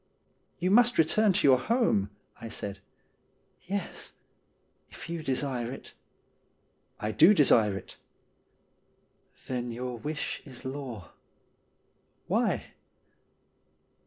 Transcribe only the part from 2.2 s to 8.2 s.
I said.' Yes, if you desire it.'' I do desire it.''